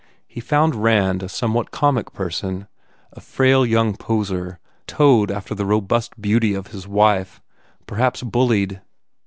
[0.27, 2.65] He found Rand a somewhat comic person,
[3.13, 7.39] a frail young poser towed after the robust beauty of his wife,
[7.85, 8.81] perhaps bullied.